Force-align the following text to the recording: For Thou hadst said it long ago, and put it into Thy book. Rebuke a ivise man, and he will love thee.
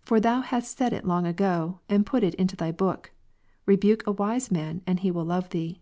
For 0.00 0.20
Thou 0.20 0.42
hadst 0.42 0.78
said 0.78 0.92
it 0.92 1.04
long 1.04 1.26
ago, 1.26 1.80
and 1.88 2.06
put 2.06 2.22
it 2.22 2.36
into 2.36 2.54
Thy 2.54 2.70
book. 2.70 3.10
Rebuke 3.66 4.06
a 4.06 4.14
ivise 4.14 4.48
man, 4.52 4.80
and 4.86 5.00
he 5.00 5.10
will 5.10 5.24
love 5.24 5.50
thee. 5.50 5.80